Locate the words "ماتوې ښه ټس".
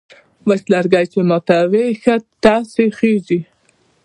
1.29-2.69